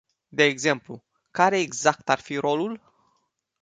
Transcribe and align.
De 0.31 0.43
exemplu, 0.43 1.03
care 1.31 1.59
exact 1.59 2.09
ar 2.09 2.19
fi 2.19 2.35
rolul? 2.37 2.81